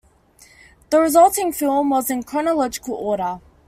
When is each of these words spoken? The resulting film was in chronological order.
The 0.89 0.99
resulting 0.99 1.53
film 1.53 1.91
was 1.91 2.09
in 2.09 2.23
chronological 2.23 2.95
order. 2.95 3.39